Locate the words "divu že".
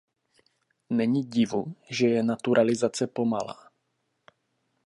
1.23-2.07